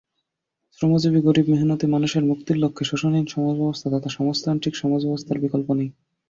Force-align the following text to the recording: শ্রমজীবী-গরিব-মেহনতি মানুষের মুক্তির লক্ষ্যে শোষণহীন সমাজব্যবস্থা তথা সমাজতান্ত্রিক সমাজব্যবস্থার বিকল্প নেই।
শ্রমজীবী-গরিব-মেহনতি 0.79 1.85
মানুষের 1.87 2.23
মুক্তির 2.25 2.57
লক্ষ্যে 2.57 2.85
শোষণহীন 2.85 3.27
সমাজব্যবস্থা 3.27 3.87
তথা 3.91 4.09
সমাজতান্ত্রিক 4.09 4.73
সমাজব্যবস্থার 4.75 5.37
বিকল্প 5.39 5.67
নেই। 5.73 5.89